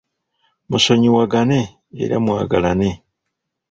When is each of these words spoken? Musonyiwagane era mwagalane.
Musonyiwagane 0.69 1.59
era 2.03 2.15
mwagalane. 2.23 2.89